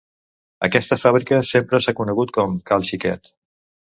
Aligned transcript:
Aquesta 0.67 0.97
fàbrica 1.01 1.39
sempre 1.51 1.81
s'ha 1.85 1.95
conegut 2.01 2.35
com 2.39 2.57
cal 2.71 2.87
Xiquet. 2.91 3.33